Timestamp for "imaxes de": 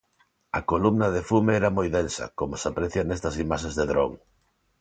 3.45-3.85